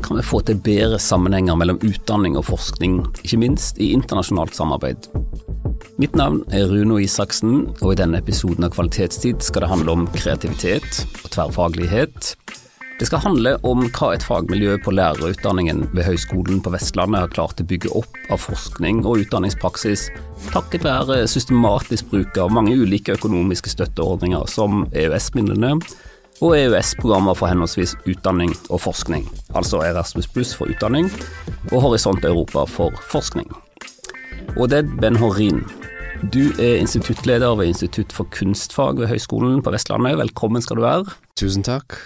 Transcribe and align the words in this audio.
Hvordan 0.00 0.16
kan 0.16 0.22
vi 0.22 0.30
få 0.30 0.38
til 0.40 0.60
bedre 0.64 0.98
sammenhenger 0.98 1.58
mellom 1.60 1.78
utdanning 1.84 2.36
og 2.40 2.46
forskning, 2.48 3.02
ikke 3.20 3.36
minst 3.36 3.76
i 3.76 3.90
internasjonalt 3.92 4.56
samarbeid? 4.56 5.10
Mitt 6.00 6.16
navn 6.16 6.38
er 6.56 6.70
Runo 6.70 6.96
Isaksen, 6.96 7.66
og 7.82 7.92
i 7.92 7.98
denne 8.00 8.22
episoden 8.22 8.64
av 8.64 8.72
Kvalitetstid 8.72 9.44
skal 9.44 9.66
det 9.66 9.68
handle 9.74 9.92
om 9.92 10.06
kreativitet 10.14 11.02
og 11.20 11.28
tverrfaglighet. 11.34 12.32
Det 12.96 13.10
skal 13.10 13.20
handle 13.26 13.58
om 13.60 13.90
hva 13.90 14.14
et 14.14 14.24
fagmiljø 14.24 14.78
på 14.86 14.96
lærerutdanningen 14.96 15.90
ved 15.92 16.08
Høgskolen 16.08 16.64
på 16.64 16.72
Vestlandet 16.72 17.26
har 17.26 17.36
klart 17.36 17.60
å 17.60 17.68
bygge 17.68 17.92
opp 18.00 18.16
av 18.32 18.40
forskning 18.40 19.02
og 19.04 19.26
utdanningspraksis, 19.26 20.08
takket 20.48 20.88
være 20.88 21.26
systematisk 21.28 22.08
bruk 22.08 22.40
av 22.40 22.56
mange 22.56 22.72
ulike 22.72 23.20
økonomiske 23.20 23.76
støtteordninger 23.76 24.48
som 24.48 24.86
EØS-midlene 24.96 25.76
og 26.40 26.54
EØS-programmer 26.56 27.36
for 27.36 27.50
henholdsvis 27.50 27.94
utdanning 28.08 28.54
og 28.72 28.80
forskning, 28.86 29.26
altså 29.54 29.82
Erasmus 29.84 30.28
pluss 30.32 30.54
for 30.56 30.72
utdanning 30.72 31.10
og 31.70 31.82
Horisont 31.84 32.24
Europa 32.24 32.64
for 32.64 32.96
forskning. 33.12 33.50
Og 34.56 34.70
det 34.72 34.80
er 34.80 34.94
Ben 35.02 35.18
Horin. 35.20 35.60
Du 36.32 36.50
er 36.60 36.80
instituttleder 36.80 37.54
ved 37.56 37.74
Institutt 37.74 38.12
for 38.12 38.28
kunstfag 38.32 38.98
ved 38.98 39.08
Høgskolen 39.12 39.60
på 39.64 39.72
Vestlandet. 39.72 40.18
Velkommen 40.18 40.64
skal 40.64 40.80
du 40.80 40.84
være. 40.84 41.12
Tusen 41.38 41.64
takk. 41.64 41.96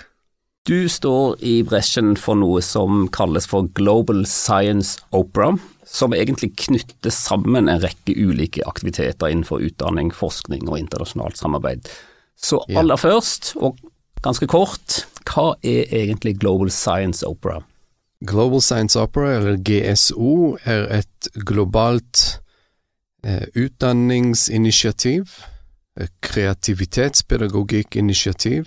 Du 0.67 0.89
står 0.89 1.39
i 1.45 1.59
bresjen 1.67 2.15
for 2.17 2.39
noe 2.41 2.63
som 2.65 3.07
kalles 3.15 3.47
for 3.51 3.69
Global 3.77 4.25
Science 4.27 5.03
Opera, 5.13 5.53
som 5.85 6.15
egentlig 6.17 6.55
knytter 6.67 7.13
sammen 7.13 7.69
en 7.69 7.83
rekke 7.83 8.17
ulike 8.17 8.65
aktiviteter 8.67 9.31
innenfor 9.31 9.63
utdanning, 9.67 10.11
forskning 10.15 10.67
og 10.71 10.79
internasjonalt 10.81 11.39
samarbeid. 11.39 11.91
Så 12.41 12.63
aller 12.73 12.99
først, 12.99 13.53
og 13.61 13.77
Ganske 14.25 14.47
kort, 14.49 15.03
hva 15.29 15.53
er 15.61 15.85
egentlig 15.93 16.41
Global 16.41 16.71
Science 16.73 17.21
Opera? 17.29 17.61
Global 18.25 18.63
Science 18.65 18.97
Opera, 19.01 19.35
eller 19.37 19.57
GSO, 19.61 20.57
er 20.65 20.89
et 21.03 21.29
globalt 21.45 22.41
eh, 23.21 23.45
utdanningsinitiativ, 23.53 25.29
et 26.01 26.09
kreativitetspedagogikkinitiativ, 26.25 28.65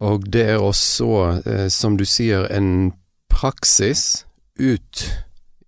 og 0.00 0.32
det 0.32 0.48
er 0.54 0.58
også, 0.62 1.42
eh, 1.44 1.68
som 1.68 2.00
du 2.00 2.04
sier, 2.08 2.48
en 2.48 2.96
praksis 3.28 4.24
ut 4.56 5.12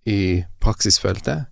i 0.09 0.41
praksisfeltet, 0.59 1.45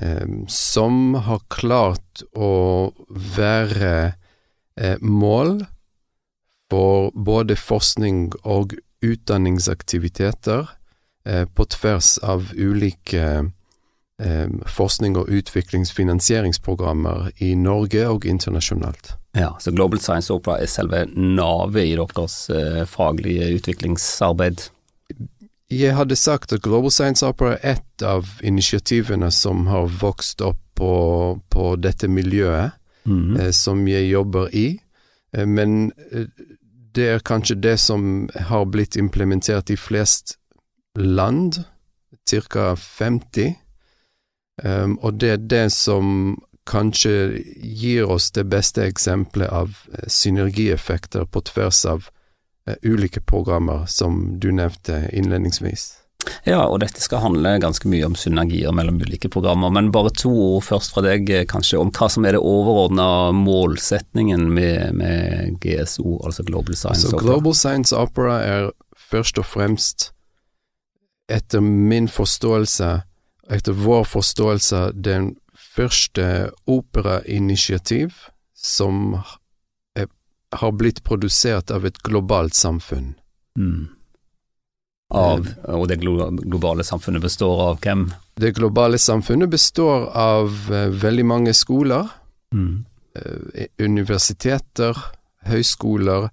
eh, 0.00 0.24
som 0.48 1.14
har 1.20 1.44
klart 1.52 2.24
å 2.32 2.96
være 3.10 4.14
eh, 4.80 4.96
mål 5.02 5.66
på 6.70 7.12
både 7.14 7.56
forskning 7.56 8.32
og 8.42 8.74
utdanningsaktiviteter 9.02 10.68
eh, 11.26 11.44
på 11.44 11.64
tvers 11.64 12.18
av 12.18 12.50
ulike 12.54 13.50
eh, 14.22 14.48
forskning- 14.66 15.16
og 15.16 15.28
utviklingsfinansieringsprogrammer 15.28 17.30
i 17.36 17.54
Norge 17.54 18.08
og 18.08 18.26
internasjonalt. 18.26 19.14
Ja, 19.32 19.56
så 19.60 19.70
Global 19.70 20.00
Science 20.00 20.32
Opera 20.32 20.58
er 20.60 20.70
selve 20.70 21.04
navet 21.14 21.92
i 21.92 21.96
deres 21.96 22.50
eh, 22.50 22.84
faglige 22.86 23.54
utviklingsarbeid? 23.56 24.68
Jeg 25.70 25.94
hadde 25.94 26.18
sagt 26.18 26.52
at 26.52 26.62
Global 26.62 26.90
Science 26.90 27.26
Opera 27.26 27.54
er 27.54 27.78
et 27.78 28.06
av 28.06 28.26
initiativene 28.42 29.30
som 29.30 29.68
har 29.70 29.86
vokst 30.00 30.42
opp 30.42 30.58
på, 30.74 31.38
på 31.50 31.76
dette 31.76 32.08
miljøet 32.08 32.72
mm 33.04 33.36
-hmm. 33.36 33.52
som 33.52 33.88
jeg 33.88 34.10
jobber 34.10 34.54
i. 34.54 34.80
Men 35.32 35.92
det 36.94 37.06
er 37.08 37.24
kanskje 37.24 37.56
det 37.62 37.76
som 37.80 38.28
har 38.34 38.64
blitt 38.66 38.96
implementert 38.96 39.70
i 39.70 39.76
flest 39.76 40.36
land, 40.98 41.62
ca. 42.30 42.74
50, 42.76 43.54
um, 44.62 44.98
og 44.98 45.20
det 45.20 45.30
er 45.30 45.44
det 45.50 45.66
som 45.72 46.38
kanskje 46.70 47.40
gir 47.56 48.10
oss 48.10 48.30
det 48.30 48.44
beste 48.50 48.84
eksempelet 48.86 49.50
av 49.50 49.74
uh, 49.92 50.06
synergieffekter 50.06 51.26
på 51.26 51.42
tvers 51.50 51.84
av 51.86 52.10
uh, 52.68 52.74
ulike 52.82 53.20
programmer, 53.20 53.86
som 53.86 54.38
du 54.40 54.50
nevnte 54.52 55.08
innledningsvis. 55.12 55.99
Ja, 56.44 56.60
og 56.66 56.80
dette 56.82 57.00
skal 57.02 57.22
handle 57.24 57.54
ganske 57.62 57.88
mye 57.88 58.04
om 58.08 58.16
synergier 58.18 58.72
mellom 58.76 59.00
ulike 59.00 59.30
programmer. 59.32 59.72
Men 59.72 59.90
bare 59.94 60.12
to 60.12 60.30
ord 60.30 60.64
først 60.66 60.94
fra 60.94 61.04
deg, 61.04 61.30
eh, 61.30 61.46
kanskje, 61.48 61.80
om 61.80 61.90
hva 61.90 62.10
som 62.12 62.24
er 62.24 62.36
det 62.36 62.42
overordna 62.44 63.32
målsetningen 63.36 64.48
med, 64.52 64.94
med, 65.00 65.58
GSO, 65.60 66.20
altså 66.24 66.44
Global 66.44 66.76
Science 66.76 67.06
Så 67.06 67.14
Opera? 67.14 67.26
Global 67.26 67.54
Science 67.54 67.96
Opera 67.96 68.40
er 68.44 68.70
først 68.96 69.38
og 69.40 69.48
fremst, 69.48 70.10
etter 71.30 71.62
min 71.62 72.08
forståelse, 72.10 72.90
etter 73.50 73.72
vår 73.72 74.04
forståelse, 74.04 74.90
den 74.94 75.36
første 75.54 76.50
operainitiativ 76.66 78.26
som 78.56 79.20
er, 79.96 80.10
har 80.52 80.72
blitt 80.76 81.04
produsert 81.06 81.70
av 81.70 81.86
et 81.86 82.02
globalt 82.02 82.58
samfunn. 82.58 83.14
Mm. 83.58 83.99
Av, 85.10 85.42
og 85.74 85.88
det 85.90 85.96
globale 85.98 86.84
samfunnet 86.86 87.24
består 87.24 87.60
av 87.64 87.80
hvem? 87.82 88.04
Det 88.38 88.52
globale 88.54 88.98
samfunnet 88.98 89.50
består 89.50 90.06
av 90.14 90.70
uh, 90.70 90.86
veldig 91.02 91.24
mange 91.26 91.54
skoler, 91.56 92.06
mm. 92.54 92.84
uh, 93.18 93.66
universiteter, 93.82 94.94
høyskoler, 95.50 96.28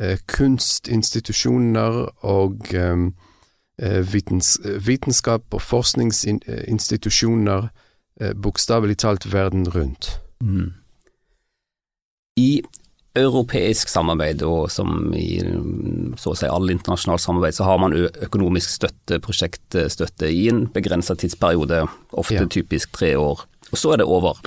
uh, 0.00 0.16
kunstinstitusjoner 0.32 2.08
og 2.24 2.72
vitens, 3.76 4.56
vitenskap 4.64 5.52
og 5.52 5.60
forskningsinstitusjoner, 5.60 7.68
bokstavelig 8.40 8.96
talt 9.02 9.26
verden 9.28 9.68
rundt. 9.68 10.16
Mm. 10.40 10.72
I 12.40 12.64
europeisk 13.16 13.90
samarbeid, 13.90 14.42
og 14.46 14.70
som 14.72 15.10
i 15.16 15.40
så 16.20 16.32
å 16.32 16.38
si 16.38 16.48
all 16.50 16.70
internasjonalt 16.72 17.22
samarbeid, 17.22 17.56
så 17.56 17.66
har 17.68 17.80
man 17.82 17.96
økonomisk 17.96 18.72
støtte, 18.72 19.20
prosjektstøtte, 19.24 20.28
i 20.30 20.46
en 20.52 20.66
begrenset 20.72 21.22
tidsperiode, 21.22 21.84
ofte 22.12 22.38
ja. 22.38 22.46
typisk 22.52 22.94
tre 22.96 23.14
år, 23.20 23.44
og 23.70 23.80
så 23.80 23.94
er 23.94 24.02
det 24.02 24.08
over. 24.10 24.40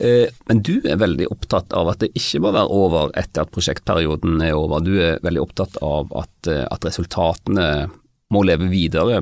Eh, 0.00 0.32
men 0.48 0.62
du 0.64 0.78
er 0.88 1.00
veldig 1.00 1.28
opptatt 1.28 1.74
av 1.76 1.90
at 1.92 2.00
det 2.00 2.14
ikke 2.16 2.40
må 2.40 2.54
være 2.56 2.72
over 2.72 3.10
etter 3.20 3.44
at 3.44 3.52
prosjektperioden 3.52 4.40
er 4.46 4.56
over. 4.56 4.80
Du 4.80 4.94
er 4.96 5.20
veldig 5.24 5.42
opptatt 5.42 5.76
av 5.84 6.08
at, 6.16 6.48
eh, 6.48 6.64
at 6.64 6.86
resultatene 6.88 7.90
må 8.32 8.44
leve 8.46 8.70
videre. 8.72 9.20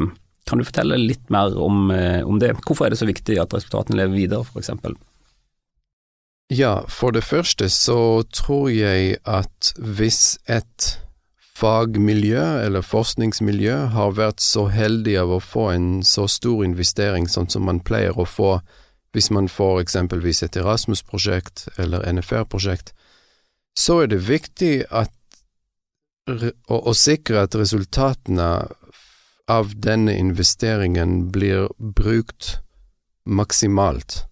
Kan 0.48 0.62
du 0.62 0.64
fortelle 0.64 1.00
litt 1.00 1.26
mer 1.34 1.56
om, 1.58 1.90
eh, 1.90 2.22
om 2.22 2.38
det? 2.38 2.54
Hvorfor 2.62 2.86
er 2.86 2.90
det 2.94 3.00
så 3.02 3.10
viktig 3.10 3.40
at 3.42 3.52
resultatene 3.52 3.98
lever 3.98 4.14
videre, 4.14 4.46
f.eks.? 4.46 4.70
Ja, 6.48 6.84
for 6.88 7.12
det 7.12 7.24
første 7.28 7.68
så 7.68 8.22
tror 8.32 8.70
jeg 8.72 9.18
at 9.28 9.72
hvis 9.76 10.38
et 10.48 10.94
fagmiljø 11.58 12.44
eller 12.64 12.86
forskningsmiljø 12.86 13.76
har 13.92 14.14
vært 14.16 14.40
så 14.40 14.68
heldig 14.72 15.16
av 15.20 15.34
å 15.34 15.40
få 15.44 15.66
en 15.74 15.88
så 16.06 16.24
stor 16.30 16.62
investering 16.64 17.28
sånn 17.28 17.50
som 17.52 17.66
man 17.68 17.82
pleier 17.84 18.16
å 18.16 18.24
få 18.24 18.60
hvis 19.12 19.30
man 19.34 19.48
får 19.48 19.82
eksempelvis 19.82 20.42
et 20.44 20.56
Erasmus-prosjekt 20.60 21.66
eller 21.80 22.04
NFR-prosjekt, 22.12 22.92
så 23.76 24.02
er 24.04 24.12
det 24.12 24.20
viktig 24.28 24.84
at, 24.88 25.12
å, 26.28 26.76
å 26.76 26.94
sikre 26.96 27.44
at 27.44 27.56
resultatene 27.56 28.48
av 29.48 29.74
denne 29.74 30.16
investeringen 30.16 31.30
blir 31.32 31.68
brukt 31.78 32.58
maksimalt 33.24 34.27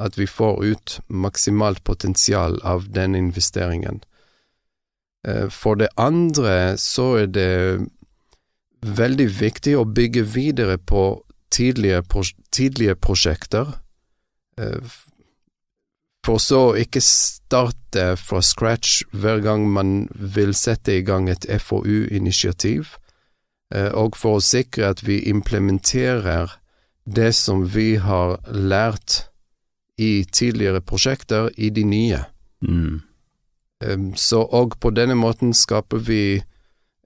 at 0.00 0.18
vi 0.18 0.26
får 0.26 0.64
ut 0.64 1.00
maksimalt 1.08 1.84
potensial 1.84 2.60
av 2.62 2.90
den 2.92 3.14
investeringen. 3.14 4.00
Eh, 5.28 5.48
for 5.48 5.74
det 5.74 5.88
andre 5.96 6.76
så 6.80 7.14
er 7.24 7.26
det 7.26 7.88
veldig 8.80 9.28
viktig 9.40 9.76
å 9.76 9.84
bygge 9.84 10.24
videre 10.34 10.78
på 10.78 11.22
tidlige, 11.52 12.02
tidlige 12.52 12.96
prosjekter, 12.96 13.74
eh, 14.58 14.80
for 16.24 16.38
så 16.38 16.74
ikke 16.76 17.00
starte 17.00 18.16
fra 18.20 18.40
scratch 18.44 19.02
hver 19.12 19.40
gang 19.44 19.68
man 19.72 20.08
vil 20.14 20.54
sette 20.54 20.98
i 20.98 21.02
gang 21.02 21.28
et 21.28 21.46
FoU-initiativ, 21.60 22.96
eh, 23.74 23.90
og 23.92 24.16
for 24.16 24.38
å 24.38 24.44
sikre 24.44 24.90
at 24.90 25.04
vi 25.06 25.22
implementerer 25.28 26.56
det 27.06 27.34
som 27.34 27.64
vi 27.64 27.96
har 27.96 28.38
lært 28.46 29.29
i 30.00 30.24
tidligere 30.24 30.80
prosjekter 30.80 31.50
i 31.60 31.68
de 31.74 31.84
nye. 31.84 32.22
Mm. 32.64 33.00
Så 34.16 34.42
og 34.44 34.76
på 34.80 34.92
denne 34.92 35.16
måten 35.16 35.54
skaper 35.56 36.02
vi 36.04 36.22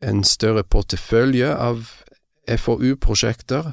en 0.05 0.25
større 0.27 0.65
portefølje 0.67 1.49
av 1.55 1.89
FoU-prosjekter, 2.51 3.73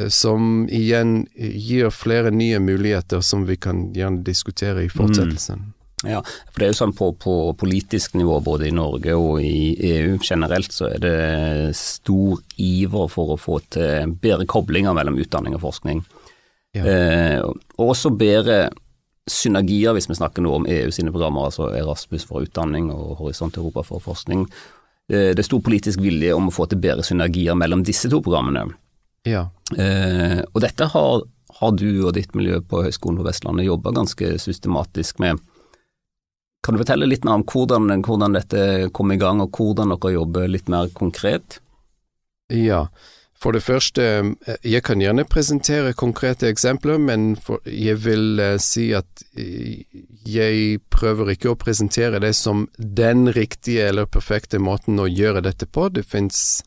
uh, 0.00 0.08
som 0.08 0.66
igjen 0.72 1.26
gir 1.36 1.90
flere 1.94 2.32
nye 2.32 2.60
muligheter 2.62 3.20
som 3.20 3.44
vi 3.48 3.58
kan 3.60 3.90
gjerne 3.94 4.24
diskutere 4.26 4.86
i 4.86 4.92
fortsettelsen. 4.92 5.66
Mm. 5.66 5.72
Ja, 6.04 6.20
for 6.52 6.60
det 6.60 6.66
er 6.66 6.72
jo 6.74 6.76
sånn 6.76 6.92
på, 6.96 7.08
på, 7.16 7.34
politisk 7.56 8.18
nivå 8.20 8.36
både 8.44 8.68
i 8.68 8.74
Norge 8.74 9.14
og 9.16 9.40
i 9.40 9.72
EU 9.96 10.18
generelt, 10.20 10.68
så 10.72 10.90
er 10.92 11.00
det 11.00 11.76
stor 11.78 12.42
iver 12.60 13.08
for 13.10 13.32
å 13.32 13.38
få 13.40 13.62
til 13.72 14.12
bedre 14.20 14.44
koblinger 14.50 14.94
mellom 14.96 15.16
utdanning 15.22 15.56
og 15.56 15.64
forskning. 15.64 16.04
Ja. 16.76 16.84
Eh, 16.84 17.40
og 17.86 17.94
også 17.94 18.10
bedre 18.18 18.66
synergier, 19.30 19.94
hvis 19.94 20.08
vi 20.10 20.18
snakker 20.18 20.42
nå 20.42 20.52
om 20.60 20.66
EU 20.70 20.90
sine 20.94 21.12
programmer, 21.14 21.48
altså 21.48 21.70
Erasmus 21.74 22.26
for 22.26 22.46
utdanning 22.46 22.90
og 22.94 23.16
Horisont 23.20 23.58
Europa 23.58 23.84
for 23.86 24.02
forskning. 24.02 24.46
Eh, 25.10 25.32
det 25.34 25.42
er 25.42 25.46
stor 25.46 25.62
politisk 25.62 26.02
vilje 26.02 26.34
om 26.34 26.50
å 26.50 26.54
få 26.54 26.66
til 26.70 26.82
bedre 26.82 27.06
synergier 27.06 27.58
mellom 27.58 27.84
disse 27.86 28.10
to 28.10 28.20
programmene. 28.22 28.68
Ja. 29.26 29.48
Eh, 29.74 30.40
og 30.52 30.62
dette 30.62 30.86
har, 30.92 31.26
har, 31.60 31.74
du 31.74 32.06
og 32.06 32.14
ditt 32.18 32.34
miljø 32.38 32.60
på 32.62 32.84
Høgskolen 32.86 33.18
på 33.20 33.26
Vestlandet 33.26 33.66
jobba 33.66 33.94
ganske 33.94 34.36
systematisk 34.42 35.22
med. 35.22 35.42
Kan 36.62 36.74
du 36.74 36.82
fortelle 36.82 37.06
litt 37.06 37.26
mer 37.26 37.38
om 37.38 37.46
hvordan, 37.46 37.90
hvordan 38.06 38.38
dette 38.38 38.62
kom 38.94 39.14
i 39.14 39.18
gang, 39.18 39.42
og 39.42 39.54
hvordan 39.54 39.94
dere 39.94 40.16
jobber 40.16 40.50
litt 40.50 40.70
mer 40.70 40.90
konkret? 40.94 41.60
Ja, 42.50 42.86
for 43.36 43.52
det 43.52 43.62
første, 43.62 44.02
eh, 44.46 44.56
jeg 44.64 44.82
kan 44.82 45.00
gjerne 45.00 45.26
presentere 45.28 45.92
konkrete 45.92 46.48
eksempler, 46.48 46.98
men 46.98 47.36
jeg 47.66 47.98
vil 48.04 48.40
uh, 48.40 48.56
si 48.62 48.88
at 48.96 49.24
eh, 49.36 49.84
jeg 50.24 50.80
prøver 50.90 51.34
ikke 51.34 51.52
å 51.52 51.58
presentere 51.60 52.20
det 52.22 52.32
som 52.36 52.66
den 52.78 53.28
riktige 53.36 53.90
eller 53.90 54.08
perfekte 54.08 54.58
måten 54.58 54.98
å 54.98 55.08
gjøre 55.08 55.44
dette 55.44 55.68
på. 55.68 55.88
Det 55.88 56.06
fins 56.06 56.62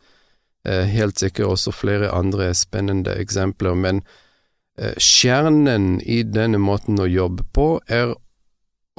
helt 0.70 1.18
sikkert 1.18 1.54
også 1.54 1.72
flere 1.72 2.10
andre 2.12 2.50
spennende 2.54 3.14
eksempler, 3.18 3.78
men 3.80 4.02
kjernen 5.00 6.02
i 6.04 6.20
denne 6.28 6.60
måten 6.60 7.00
å 7.00 7.08
jobbe 7.08 7.46
på 7.56 7.68
er 7.88 8.12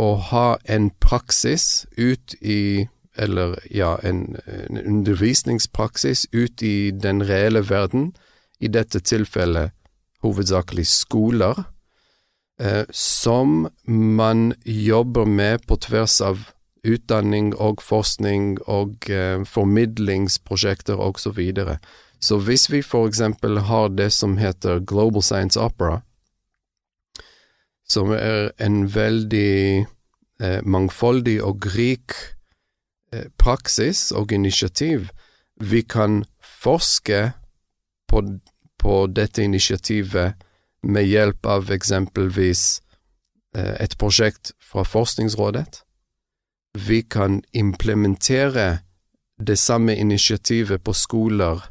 å 0.00 0.08
ha 0.30 0.46
en 0.64 0.88
praksis 1.04 1.84
ut 2.00 2.34
i 2.40 2.88
Eller 3.16 3.58
ja, 3.70 3.98
en, 4.02 4.36
en 4.46 4.78
undervisningspraksis 4.78 6.26
ut 6.32 6.62
i 6.62 6.90
den 6.90 7.22
reelle 7.26 7.62
verden, 7.70 8.12
i 8.60 8.68
dette 8.68 9.00
tilfellet 9.00 9.72
hovedsakelig 10.22 10.86
skoler, 10.86 11.64
eh, 12.60 12.84
som 12.90 13.68
man 13.86 14.54
jobber 14.64 15.24
med 15.24 15.66
på 15.66 15.76
tvers 15.76 16.20
av 16.20 16.50
utdanning 16.84 17.52
og 17.56 17.82
forskning 17.84 18.58
og 18.66 19.10
eh, 19.10 19.42
formidlingsprosjekter 19.44 21.00
osv. 21.00 21.18
Så, 21.20 21.30
videre. 21.36 21.78
så 22.20 22.38
hvis 22.38 22.70
vi 22.72 22.82
for 22.82 23.08
eksempel 23.08 23.58
har 23.58 23.88
det 23.88 24.12
som 24.12 24.36
heter 24.36 24.80
Global 24.80 25.22
Science 25.22 25.60
Opera, 25.60 26.00
som 27.88 28.12
er 28.14 28.52
en 28.58 28.84
veldig 28.94 29.86
eh, 30.40 30.60
mangfoldig 30.62 31.40
og 31.42 31.66
rik 31.74 32.14
praksis 33.38 34.12
og 34.12 34.32
initiativ. 34.32 35.08
Vi 35.60 35.82
kan 35.82 36.24
forske 36.40 37.32
på, 38.08 38.22
på 38.78 39.06
dette 39.06 39.42
initiativet 39.42 40.34
med 40.82 41.04
hjelp 41.04 41.46
av 41.46 41.70
eksempelvis 41.70 42.80
eh, 43.56 43.74
et 43.84 43.96
prosjekt 43.98 44.52
fra 44.58 44.84
Forskningsrådet. 44.84 45.82
Vi 46.78 47.02
kan 47.02 47.42
implementere 47.52 48.78
det 49.46 49.58
samme 49.58 49.96
initiativet 49.96 50.84
på 50.84 50.92
skoler 50.92 51.66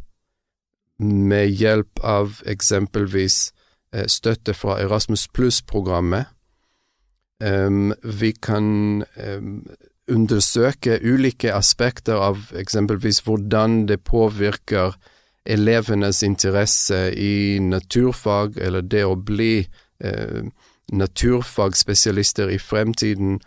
med 1.00 1.48
hjelp 1.48 2.00
av 2.04 2.42
eksempelvis 2.46 3.54
eh, 3.94 4.06
støtte 4.08 4.54
fra 4.54 4.80
Erasmus 4.82 5.28
Pluss-programmet 5.28 6.26
vi 8.04 8.32
kan 8.32 9.04
um, 9.16 9.66
undersøke 10.10 11.00
ulike 11.04 11.54
aspekter 11.54 12.20
av 12.20 12.50
eksempelvis 12.58 13.22
hvordan 13.26 13.86
det 13.90 14.02
påvirker 14.08 14.98
elevenes 15.50 16.24
interesse 16.24 17.10
i 17.14 17.60
naturfag, 17.60 18.58
eller 18.58 18.82
det 18.82 19.06
å 19.06 19.16
bli 19.16 19.68
eh, 20.04 20.44
naturfagspesialister 20.92 22.52
i 22.54 22.60
fremtiden 22.60 23.40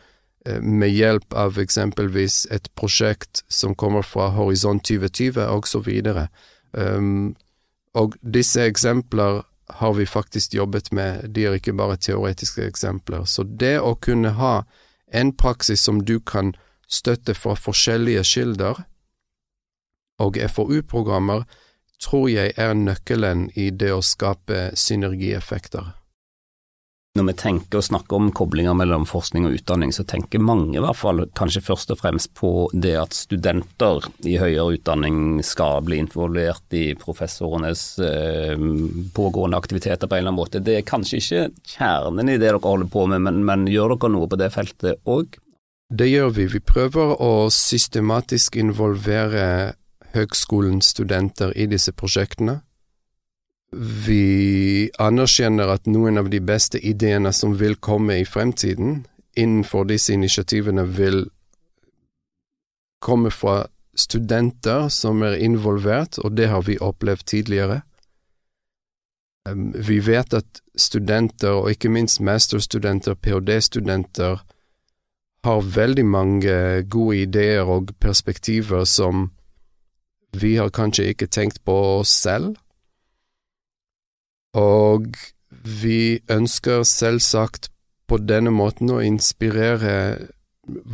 eh, 0.47 0.61
med 0.61 0.91
hjelp 0.91 1.35
av 1.35 1.61
eksempelvis 1.63 2.47
et 2.51 2.71
prosjekt 2.79 3.45
som 3.49 3.75
kommer 3.75 4.03
fra 4.03 4.31
Horisont 4.35 4.85
2020, 4.89 5.39
osv. 5.47 5.89
Um, 6.73 7.35
og 7.95 8.17
disse 8.23 8.65
eksempler 8.65 9.43
har 9.73 9.95
vi 9.95 10.07
faktisk 10.07 10.55
jobbet 10.55 10.93
med, 10.93 11.29
de 11.29 11.47
er 11.47 11.57
ikke 11.57 11.77
bare 11.77 12.01
teoretiske 12.01 12.65
eksempler. 12.67 13.25
Så 13.25 13.45
det 13.45 13.79
å 13.81 13.95
kunne 13.95 14.35
ha 14.37 14.63
en 15.13 15.33
praksis 15.37 15.81
som 15.81 16.01
du 16.05 16.19
kan 16.21 16.55
støtte 16.89 17.35
fra 17.35 17.55
forskjellige 17.55 18.25
kilder, 18.25 18.85
og 20.19 20.37
FoU-programmer, 20.51 21.45
tror 22.03 22.29
jeg 22.29 22.53
er 22.57 22.75
nøkkelen 22.75 23.49
i 23.57 23.71
det 23.71 23.93
å 23.95 24.03
skape 24.05 24.71
synergieffekter. 24.79 25.93
Når 27.13 27.27
vi 27.29 27.33
tenker 27.37 27.77
og 27.77 27.85
snakker 27.85 28.17
om 28.17 28.31
koblinger 28.33 28.73
mellom 28.73 29.03
forskning 29.05 29.45
og 29.45 29.59
utdanning, 29.59 29.91
så 29.93 30.01
tenker 30.09 30.41
mange 30.41 30.79
i 30.79 30.81
hvert 30.81 30.97
fall 30.97 31.19
kanskje 31.37 31.61
først 31.67 31.93
og 31.93 31.99
fremst 32.01 32.31
på 32.39 32.71
det 32.73 32.95
at 32.97 33.13
studenter 33.13 34.07
i 34.25 34.39
høyere 34.41 34.79
utdanning 34.79 35.43
skal 35.45 35.85
bli 35.85 35.99
involvert 36.01 36.73
i 36.73 36.95
professorenes 36.97 37.83
eh, 38.01 38.57
pågående 39.13 39.61
aktiviteter 39.61 40.09
på 40.09 40.17
en 40.17 40.23
eller 40.23 40.33
annen 40.33 40.41
måte. 40.41 40.65
Det 40.65 40.79
er 40.79 40.89
kanskje 40.89 41.21
ikke 41.21 41.45
kjernen 41.75 42.33
i 42.33 42.39
det 42.39 42.47
dere 42.47 42.63
holder 42.65 42.89
på 42.97 43.05
med, 43.13 43.21
men, 43.29 43.45
men 43.45 43.69
gjør 43.69 43.93
dere 43.99 44.15
noe 44.17 44.33
på 44.33 44.41
det 44.41 44.49
feltet 44.57 45.05
òg? 45.05 45.37
Det 45.93 46.09
gjør 46.09 46.33
vi. 46.33 46.49
Vi 46.49 46.65
prøver 46.65 47.13
å 47.21 47.33
systematisk 47.53 48.57
involvere 48.57 49.75
høgskolens 50.17 50.95
studenter 50.97 51.53
i 51.61 51.69
disse 51.69 51.93
prosjektene. 51.93 52.63
Vi 53.73 54.91
anerkjenner 55.01 55.71
at 55.73 55.87
noen 55.89 56.21
av 56.21 56.29
de 56.31 56.43
beste 56.45 56.77
ideene 56.79 57.33
som 57.33 57.55
vil 57.57 57.79
komme 57.81 58.19
i 58.21 58.27
fremtiden 58.29 59.07
innenfor 59.33 59.87
disse 59.89 60.13
initiativene, 60.13 60.85
vil 60.85 61.25
komme 63.01 63.31
fra 63.33 63.63
studenter 63.97 64.89
som 64.93 65.23
er 65.25 65.39
involvert, 65.41 66.19
og 66.21 66.37
det 66.37 66.51
har 66.53 66.67
vi 66.69 66.77
opplevd 66.81 67.25
tidligere. 67.33 67.81
Vi 69.89 69.99
vet 70.07 70.35
at 70.37 70.63
studenter, 70.77 71.51
og 71.51 71.71
ikke 71.73 71.91
minst 71.91 72.21
masterstudenter, 72.21 73.15
ph.d.-studenter, 73.15 74.45
har 75.45 75.71
veldig 75.75 76.05
mange 76.07 76.57
gode 76.87 77.23
ideer 77.25 77.67
og 77.67 77.91
perspektiver 78.01 78.85
som 78.85 79.31
vi 80.39 80.55
har 80.57 80.71
kanskje 80.71 81.09
ikke 81.11 81.27
tenkt 81.27 81.65
på 81.65 81.75
oss 81.99 82.13
selv. 82.15 82.55
Og 84.59 85.17
vi 85.65 86.21
ønsker 86.31 86.85
selvsagt 86.89 87.71
på 88.09 88.19
denne 88.21 88.53
måten 88.53 88.91
å 88.93 89.01
inspirere 89.01 90.29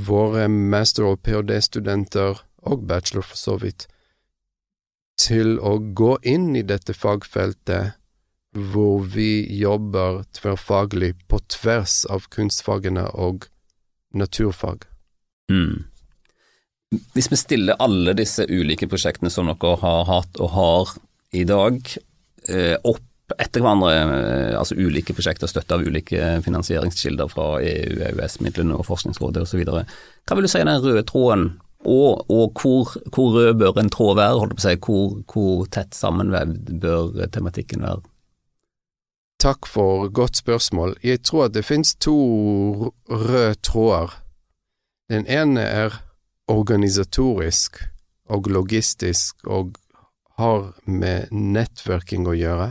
våre 0.09 0.49
master- 0.49 1.09
og 1.11 1.23
ph.d.-studenter, 1.27 2.45
og 2.69 2.85
bachelor 2.89 3.25
for 3.25 3.39
så 3.39 3.57
vidt, 3.63 3.87
til 5.19 5.59
å 5.59 5.79
gå 5.79 6.17
inn 6.27 6.55
i 6.57 6.65
dette 6.67 6.95
fagfeltet 6.95 7.99
hvor 8.53 9.05
vi 9.05 9.45
jobber 9.59 10.23
tverrfaglig 10.37 11.13
på 11.29 11.41
tvers 11.53 12.05
av 12.11 12.29
kunstfagene 12.33 13.05
og 13.13 13.49
naturfag. 14.15 14.87
Mm. 15.53 15.85
Hvis 17.15 17.29
vi 17.31 17.37
stiller 17.37 17.81
alle 17.83 18.15
disse 18.17 18.47
ulike 18.49 18.89
prosjektene 18.89 19.31
som 19.33 19.51
dere 19.51 19.75
har 19.83 20.07
hatt 20.09 20.41
og 20.41 20.55
har 20.55 20.95
i 21.37 21.45
dag, 21.49 21.83
eh, 22.49 22.77
opp 22.83 23.08
etter 23.37 23.61
hverandre, 23.61 23.93
eh, 23.93 24.59
altså 24.59 24.77
ulike 24.79 25.15
prosjekter 25.17 25.51
støtta 25.51 25.77
av 25.77 25.85
ulike 25.85 26.39
finansieringskilder 26.45 27.29
fra 27.33 27.49
EU, 27.61 27.99
EØS-midlene 28.09 28.77
og 28.79 28.87
Forskningsrådet 28.89 29.45
osv. 29.45 29.65
Hva 29.69 30.37
vil 30.39 30.47
du 30.47 30.51
si 30.51 30.61
er 30.61 30.69
den 30.69 30.85
røde 30.85 31.05
tråden, 31.09 31.51
og, 31.87 32.25
og 32.33 32.59
hvor, 32.59 32.95
hvor, 33.15 33.35
rød 33.37 33.59
bør 33.61 33.79
en 33.79 33.91
tråd 33.93 34.17
være? 34.19 34.39
Holdt 34.41 34.57
på 34.57 34.63
å 34.63 34.67
si, 34.67 34.79
hvor, 34.83 35.13
hvor 35.31 35.69
tett 35.73 35.95
sammenvevd 35.95 36.73
bør 36.83 37.29
tematikken 37.33 37.85
være? 37.87 38.03
Takk 39.39 39.69
for 39.71 40.09
godt 40.11 40.41
spørsmål. 40.41 40.97
Jeg 41.07 41.23
tror 41.23 41.47
at 41.47 41.55
det 41.55 41.63
finnes 41.69 41.95
to 42.03 42.17
røde 43.07 43.55
tråder. 43.63 44.17
Den 45.09 45.29
ene 45.31 45.63
er 45.63 46.01
organisatorisk 46.51 47.79
og 48.29 48.51
logistisk 48.51 49.47
og 49.47 49.79
har 50.39 50.73
med 50.85 51.31
nettverking 51.31 52.27
å 52.29 52.35
gjøre. 52.35 52.69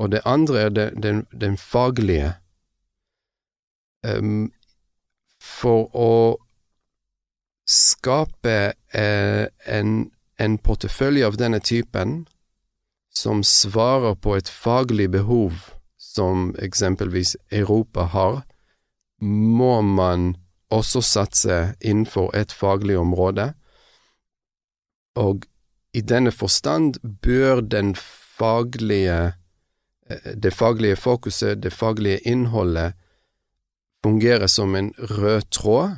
Og 0.00 0.12
det 0.12 0.22
andre 0.24 0.60
er 0.60 0.70
den, 0.72 1.02
den, 1.02 1.26
den 1.40 1.58
faglige. 1.60 2.32
Um, 4.00 4.48
for 5.40 5.90
å 5.92 6.12
skape 7.68 8.72
eh, 8.96 9.46
en, 9.68 9.90
en 10.40 10.56
portefølje 10.58 11.26
av 11.28 11.36
denne 11.36 11.60
typen 11.60 12.24
som 13.14 13.42
svarer 13.44 14.16
på 14.16 14.38
et 14.38 14.48
faglig 14.48 15.10
behov 15.12 15.68
som 16.00 16.50
eksempelvis 16.62 17.36
Europa 17.52 18.08
har, 18.14 18.40
må 19.20 19.80
man 19.84 20.34
også 20.70 21.02
satse 21.04 21.58
innenfor 21.80 22.30
et 22.36 22.52
faglig 22.52 22.96
område, 22.98 23.52
og 25.18 25.44
i 25.94 26.00
denne 26.00 26.32
forstand 26.32 27.00
bør 27.22 27.60
den 27.60 27.94
faglige, 27.98 29.34
det 30.34 30.50
faglige 30.54 30.96
fokuset, 30.96 31.62
det 31.62 31.72
faglige 31.72 32.18
innholdet, 32.28 32.92
fungerer 34.02 34.46
som 34.46 34.74
en 34.74 34.92
rød 34.98 35.42
tråd, 35.50 35.90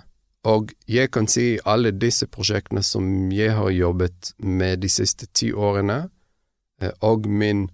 og 0.43 0.73
jeg 0.89 1.11
kan 1.15 1.29
si 1.31 1.59
alle 1.65 1.93
disse 1.95 2.27
prosjektene 2.27 2.83
som 2.83 3.31
jeg 3.33 3.55
har 3.55 3.71
jobbet 3.71 4.33
med 4.39 4.83
de 4.83 4.91
siste 4.91 5.29
ti 5.35 5.53
årene, 5.53 6.09
eh, 6.83 6.91
og 7.01 7.29
min 7.29 7.69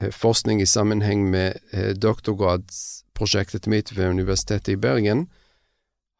eh, 0.00 0.12
forskning 0.12 0.62
i 0.62 0.66
sammenheng 0.66 1.28
med 1.30 1.60
doktorgradsprosjektet 2.00 3.66
mitt 3.66 3.92
ved 3.96 4.08
Universitetet 4.16 4.72
i 4.72 4.80
Bergen, 4.80 5.26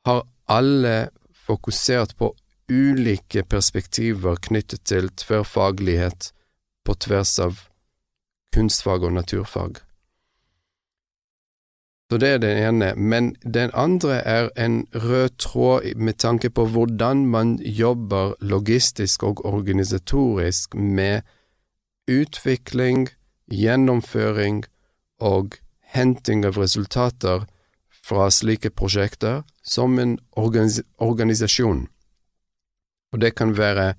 har 0.06 0.26
alle 0.46 1.08
fokusert 1.46 2.16
på 2.18 2.34
ulike 2.68 3.42
perspektiver 3.42 4.36
knyttet 4.42 4.84
til 4.84 5.08
tverrfaglighet 5.08 6.32
på 6.84 6.94
tvers 6.94 7.38
av 7.42 7.62
kunstfag 8.56 9.04
og 9.04 9.12
naturfag. 9.12 9.82
Så 12.10 12.18
det 12.22 12.28
er 12.28 12.38
det 12.38 12.52
ene, 12.62 12.92
men 12.94 13.34
den 13.42 13.70
andre 13.74 14.20
er 14.22 14.48
en 14.56 14.86
rød 14.94 15.28
tråd 15.38 15.94
med 15.96 16.14
tanke 16.22 16.50
på 16.50 16.66
hvordan 16.66 17.26
man 17.26 17.58
jobber 17.58 18.34
logistisk 18.40 19.22
og 19.22 19.44
organisatorisk 19.44 20.74
med 20.74 21.20
utvikling, 22.08 23.08
gjennomføring 23.50 24.64
og 25.20 25.58
henting 25.82 26.44
av 26.46 26.58
resultater 26.58 27.46
fra 28.06 28.30
slike 28.30 28.70
prosjekter 28.70 29.42
som 29.64 29.98
en 29.98 30.18
organis 30.36 30.80
organisasjon. 30.98 31.88
Og 33.12 33.20
det 33.20 33.34
kan 33.34 33.56
være 33.58 33.94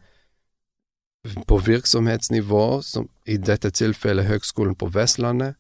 på 1.48 1.58
virksomhetsnivå, 1.58 2.82
som 2.82 3.08
i 3.26 3.38
dette 3.38 3.72
tilfellet 3.72 4.28
Høgskolen 4.28 4.76
på 4.76 4.90
Vestlandet, 4.94 5.56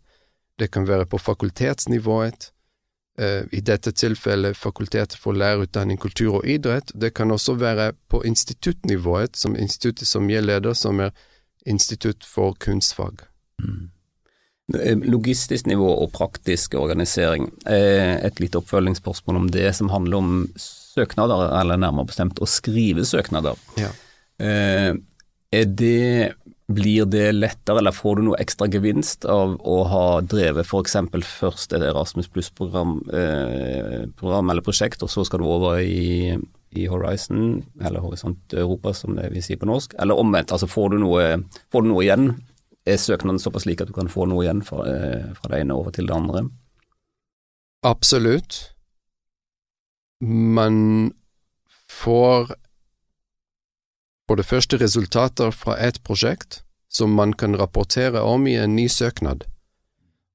det 0.59 0.71
kan 0.73 0.87
være 0.87 1.05
på 1.05 1.19
fakultetsnivået, 1.21 2.51
uh, 3.21 3.43
i 3.51 3.61
dette 3.61 3.91
tilfellet 3.91 4.57
Fakultetet 4.57 5.17
for 5.21 5.37
lærerutdanning, 5.37 5.99
kultur 6.01 6.39
og 6.39 6.47
idrett, 6.47 6.91
det 6.95 7.13
kan 7.13 7.31
også 7.31 7.53
være 7.53 7.91
på 8.09 8.23
instituttnivået, 8.25 9.37
som 9.37 9.55
instituttet 9.55 10.07
som 10.07 10.29
jeg 10.29 10.43
leder, 10.43 10.73
som 10.73 10.99
er 10.99 11.11
Institutt 11.67 12.23
for 12.23 12.55
kunstfag. 12.63 13.25
Mm. 13.59 13.89
Logistisk 15.07 15.67
nivå 15.67 15.87
og 16.03 16.11
praktisk 16.15 16.75
organisering. 16.79 17.49
Eh, 17.67 18.15
et 18.25 18.39
lite 18.39 18.61
oppfølgingsspørsmål 18.61 19.35
om 19.35 19.49
det 19.51 19.75
som 19.75 19.89
handler 19.91 20.17
om 20.17 20.47
søknader, 20.57 21.49
eller 21.59 21.79
nærmere 21.79 22.07
bestemt 22.07 22.39
å 22.39 22.47
skrive 22.47 23.05
søknader. 23.07 23.59
Ja. 23.79 23.91
Det 25.51 26.33
blir 26.67 27.05
det 27.05 27.31
lettere, 27.31 27.79
eller 27.79 27.95
får 27.95 28.17
du 28.17 28.25
noe 28.27 28.39
ekstra 28.43 28.67
gevinst 28.67 29.25
av 29.31 29.55
å 29.63 29.77
ha 29.87 30.19
drevet 30.19 30.67
f.eks. 30.67 30.97
først 31.23 31.73
et 31.77 31.85
Erasmus 31.87 32.27
pluss-program 32.33 32.99
eh, 33.07 34.03
eller 34.03 34.65
prosjekt, 34.65 35.03
og 35.03 35.11
så 35.11 35.23
skal 35.23 35.39
du 35.39 35.47
over 35.47 35.79
i, 35.79 36.35
i, 36.75 36.87
Horizon, 36.91 37.63
eller 37.79 38.03
Horisont 38.03 38.53
Europa 38.53 38.91
som 38.93 39.15
det 39.15 39.29
vi 39.31 39.43
sier 39.45 39.61
på 39.61 39.69
norsk, 39.69 39.95
eller 39.95 40.19
omvendt, 40.19 40.51
altså 40.51 40.67
får 40.67 40.91
du 40.91 40.99
noe, 41.05 41.29
får 41.71 41.85
du 41.85 41.91
noe 41.93 42.03
igjen? 42.03 42.29
Er 42.87 42.99
søknaden 42.99 43.39
såpass 43.39 43.67
lik 43.67 43.83
at 43.83 43.87
du 43.87 43.95
kan 43.95 44.11
få 44.11 44.27
noe 44.27 44.43
igjen 44.43 44.63
fra, 44.67 44.83
eh, 44.91 45.31
fra 45.39 45.53
det 45.53 45.63
ene 45.63 45.75
over 45.79 45.95
til 45.95 46.11
det 46.11 46.15
andre? 46.19 46.43
Absolutt. 47.87 48.73
Man 50.19 51.13
får 51.87 52.57
det 54.35 54.45
første 54.45 54.77
resultater 54.77 55.51
fra 55.51 55.77
et 55.79 56.01
prosjekt 56.03 56.63
som 56.89 57.13
man 57.15 57.33
kan 57.33 57.55
rapportere 57.55 58.21
om 58.21 58.47
i 58.47 58.55
en 58.55 58.75
ny 58.75 58.87
søknad, 58.87 59.45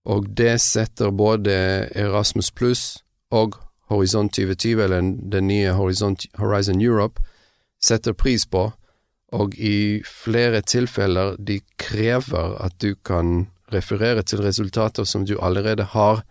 og 0.04 0.28
det 0.36 0.60
setter 0.60 1.10
både 1.10 1.52
Erasmus 1.94 2.50
pluss 2.50 3.02
og 3.30 3.56
Horisont 3.92 4.32
2020, 4.32 4.82
eller 4.84 5.00
den 5.32 5.48
nye 5.48 5.72
Horizon, 5.76 6.16
Horizon 6.38 6.80
Europe, 6.80 7.22
setter 7.82 8.12
pris 8.12 8.46
på, 8.46 8.70
og 9.32 9.54
i 9.54 10.02
flere 10.04 10.60
tilfeller 10.60 11.36
de 11.38 11.60
krever 11.80 12.56
at 12.64 12.76
du 12.82 12.94
kan 13.04 13.48
referere 13.72 14.22
til 14.22 14.42
resultater 14.44 15.04
som 15.04 15.24
du 15.26 15.38
allerede 15.40 15.84
har 15.94 16.22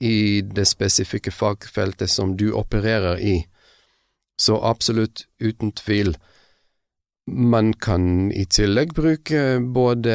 i 0.00 0.42
det 0.42 0.66
spesifikke 0.68 1.32
fagfeltet 1.32 2.10
som 2.10 2.36
du 2.36 2.50
opererer 2.52 3.16
i. 3.20 3.46
Så 4.38 4.58
absolutt, 4.60 5.26
uten 5.40 5.72
tvil. 5.72 6.16
Man 7.26 7.72
kan 7.80 8.32
i 8.36 8.44
tillegg 8.44 8.92
bruke 8.92 9.56
både 9.72 10.12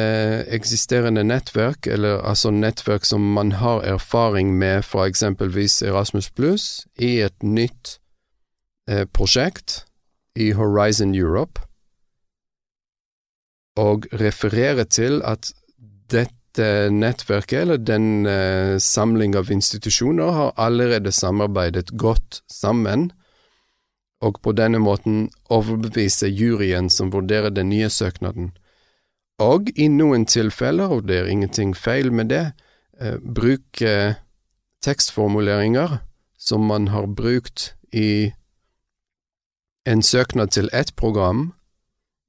eksisterende 0.54 1.24
nettverk, 1.26 1.88
eller 1.90 2.22
altså 2.22 2.52
nettverk 2.54 3.04
som 3.04 3.24
man 3.34 3.50
har 3.58 3.82
erfaring 3.82 4.52
med 4.58 4.84
fra 4.86 5.08
eksempelvis 5.10 5.82
Erasmus 5.82 6.30
Plus, 6.30 6.86
i 6.94 7.18
et 7.26 7.42
nytt 7.42 7.96
eh, 8.86 9.08
prosjekt 9.10 9.84
i 10.38 10.52
Horizon 10.54 11.14
Europe, 11.14 11.66
og 13.74 14.06
referere 14.14 14.84
til 14.86 15.18
at 15.26 15.50
dette 16.10 16.90
nettverket, 16.94 17.64
eller 17.64 17.82
den 17.82 18.26
eh, 18.26 18.78
samling 18.78 19.34
av 19.34 19.50
institusjoner, 19.50 20.30
har 20.30 20.54
allerede 20.56 21.10
samarbeidet 21.10 21.90
godt 21.98 22.44
sammen 22.46 23.10
og 24.20 24.40
på 24.42 24.52
denne 24.52 24.78
måten 24.78 25.30
overbevise 25.48 26.28
juryen 26.28 26.90
som 26.90 27.12
vurderer 27.12 27.50
den 27.50 27.70
nye 27.72 27.88
søknaden. 27.90 28.50
Og 29.40 29.70
i 29.76 29.88
noen 29.88 30.26
tilfeller, 30.28 30.92
og 30.92 31.08
det 31.08 31.18
er 31.18 31.30
ingenting 31.32 31.72
feil 31.76 32.12
med 32.12 32.28
det, 32.28 32.52
eh, 33.00 33.16
bruke 33.16 34.16
tekstformuleringer 34.84 35.98
som 36.38 36.60
man 36.60 36.88
har 36.88 37.06
brukt 37.06 37.74
i 37.92 38.32
en 39.86 40.02
søknad 40.02 40.50
til 40.50 40.68
ett 40.72 40.96
program, 40.96 41.52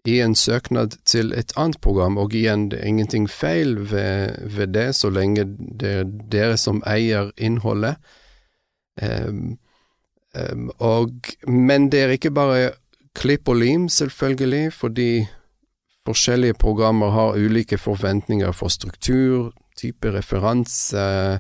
i 0.06 0.20
en 0.20 0.36
søknad 0.36 0.98
til 1.06 1.34
et 1.34 1.52
annet 1.56 1.82
program, 1.82 2.18
og 2.18 2.34
igjen, 2.34 2.70
det 2.72 2.80
er 2.80 2.86
ingenting 2.86 3.30
feil 3.30 3.76
ved, 3.92 4.48
ved 4.56 4.68
det, 4.68 4.96
så 4.96 5.10
lenge 5.10 5.46
det 5.80 5.90
er 5.90 6.04
dere 6.32 6.58
som 6.58 6.82
eier 6.88 7.32
innholdet. 7.38 7.96
Um, 9.02 9.60
og, 10.80 11.12
men 11.48 11.90
det 11.92 12.00
er 12.02 12.14
ikke 12.16 12.32
bare 12.32 12.72
klipp 13.16 13.50
og 13.50 13.56
lim, 13.56 13.90
selvfølgelig, 13.90 14.74
fordi 14.74 15.28
forskjellige 16.06 16.54
programmer 16.54 17.10
har 17.10 17.36
ulike 17.36 17.78
forventninger 17.78 18.52
for 18.52 18.68
struktur, 18.68 19.52
type 19.78 20.14
referanse, 20.14 21.40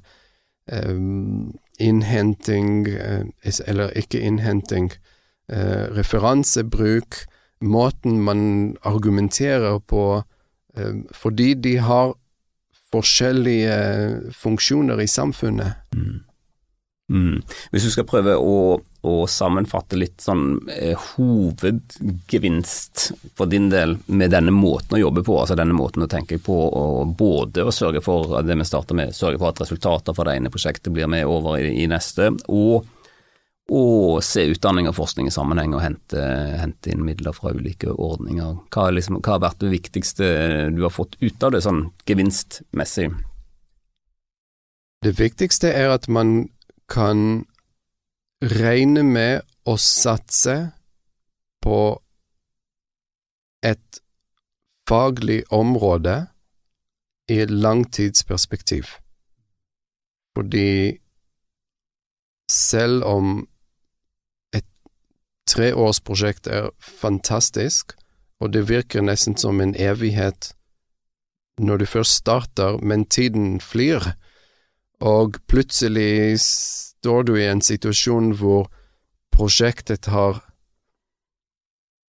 um, 0.71 1.53
innhenting, 1.79 2.87
uh, 2.87 3.25
eller 3.67 3.89
ikke 3.89 4.19
innhenting, 4.19 4.91
uh, 5.53 5.87
referansebruk, 5.97 7.15
måten 7.61 8.19
man 8.21 8.75
argumenterer 8.83 9.79
på, 9.79 10.23
um, 10.77 11.07
fordi 11.11 11.53
de 11.53 11.77
har 11.77 12.13
forskjellige 12.91 14.31
funksjoner 14.31 14.99
i 14.99 15.07
samfunnet. 15.07 15.73
Mm. 15.95 16.19
Mm. 17.11 17.41
Hvis 17.71 17.83
du 17.83 17.91
skal 17.91 18.07
prøve 18.07 18.37
å, 18.39 18.79
å 18.79 19.15
sammenfatte 19.27 19.97
litt 19.99 20.23
sånn 20.23 20.61
eh, 20.71 20.95
hovedgevinst 21.15 23.11
for 23.35 23.51
din 23.51 23.67
del 23.73 23.97
med 24.07 24.31
denne 24.31 24.53
måten 24.55 24.95
å 24.95 25.01
jobbe 25.01 25.23
på, 25.27 25.35
altså 25.41 25.57
denne 25.59 25.75
måten 25.75 26.05
å 26.05 26.09
tenke 26.11 26.39
på, 26.39 26.55
og 26.55 27.11
både 27.19 27.65
å 27.67 27.75
sørge 27.75 28.01
for 28.05 28.39
det 28.47 28.55
vi 28.55 28.69
starter 28.69 28.95
med, 28.97 29.15
sørge 29.17 29.41
for 29.41 29.51
at 29.51 29.61
resultater 29.65 30.15
fra 30.15 30.29
det 30.29 30.37
ene 30.39 30.53
prosjektet 30.53 30.93
blir 30.95 31.11
med 31.11 31.27
over 31.27 31.59
i, 31.59 31.83
i 31.83 31.85
neste, 31.91 32.31
og 32.47 32.87
og 33.71 34.19
se 34.25 34.43
utdanning 34.51 34.89
og 34.89 34.97
forskning 34.97 35.29
i 35.29 35.31
sammenheng 35.31 35.71
og 35.77 35.83
hente, 35.83 36.21
hente 36.59 36.91
inn 36.91 37.05
midler 37.07 37.31
fra 37.35 37.53
ulike 37.55 37.93
ordninger. 37.93 38.57
Hva, 38.73 38.89
liksom, 38.91 39.21
hva, 39.21 39.37
har 39.37 39.43
vært 39.45 39.61
det 39.63 39.71
viktigste 39.71 40.25
du 40.75 40.81
har 40.83 40.91
fått 40.91 41.15
ut 41.21 41.45
av 41.45 41.53
det, 41.55 41.61
sånn 41.63 41.85
gevinstmessig? 42.09 43.07
Det 45.01 45.13
viktigste 45.17 45.71
er 45.71 45.93
at 45.95 46.09
man 46.11 46.49
kan 46.91 47.45
regne 48.41 49.03
med 49.07 49.45
å 49.69 49.77
satse 49.79 50.55
på 51.63 51.79
et 53.63 54.01
faglig 54.89 55.43
område 55.53 56.15
i 57.31 57.39
et 57.43 57.53
langtidsperspektiv. 57.53 58.97
Fordi 60.35 60.97
selv 62.51 63.05
om 63.07 63.35
et 64.55 64.67
treårsprosjekt 65.47 66.47
er 66.47 66.71
fantastisk, 66.81 67.95
og 68.41 68.55
det 68.55 68.65
virker 68.71 69.05
nesten 69.05 69.37
som 69.37 69.61
en 69.61 69.75
evighet 69.77 70.55
når 71.61 71.77
du 71.77 71.85
først 71.85 72.23
starter, 72.23 72.79
men 72.81 73.05
tiden 73.05 73.59
flyr, 73.61 74.15
og 75.01 75.39
plutselig 75.49 76.39
står 76.43 77.25
du 77.27 77.35
i 77.39 77.49
en 77.49 77.61
situasjon 77.61 78.35
hvor 78.37 78.69
prosjektet 79.33 80.09
har 80.13 80.41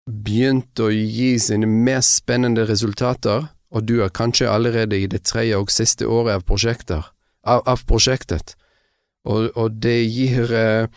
begynt 0.10 0.80
å 0.82 0.90
gi 0.90 1.36
sine 1.42 1.70
mest 1.70 2.24
spennende 2.24 2.66
resultater, 2.66 3.50
og 3.70 3.86
du 3.86 4.00
er 4.02 4.10
kanskje 4.10 4.50
allerede 4.50 4.98
i 4.98 5.08
det 5.08 5.22
tredje 5.30 5.60
og 5.62 5.70
siste 5.70 6.08
året 6.10 6.50
av, 6.90 7.12
av, 7.46 7.62
av 7.66 7.86
prosjektet, 7.86 8.56
og, 9.30 9.52
og 9.56 9.78
det, 9.84 10.00
gir, 10.10 10.50
eh, 10.50 10.88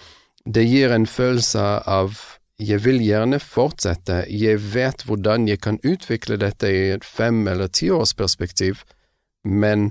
det 0.46 0.64
gir 0.64 0.94
en 0.94 1.06
følelse 1.06 1.60
av 1.84 2.16
jeg 2.62 2.84
vil 2.84 3.00
gjerne 3.02 3.40
fortsette, 3.42 4.22
jeg 4.30 4.60
vet 4.72 5.02
hvordan 5.08 5.48
jeg 5.48 5.60
kan 5.60 5.80
utvikle 5.82 6.38
dette 6.38 6.68
i 6.70 6.82
et 6.94 7.04
fem- 7.04 7.48
eller 7.50 7.68
tiårsperspektiv, 7.68 8.84
men 9.42 9.90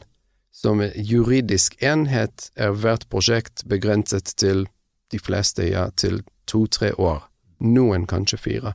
som 0.51 0.83
juridisk 0.95 1.77
enhet 1.83 2.51
er 2.55 2.75
hvert 2.75 3.07
prosjekt 3.09 3.65
begrenset 3.65 4.33
til 4.37 4.67
de 5.11 5.19
fleste, 5.19 5.65
ja, 5.67 5.89
til 5.95 6.21
to–tre 6.47 6.93
år, 6.99 7.23
noen 7.59 8.07
kanskje 8.07 8.37
fire. 8.37 8.73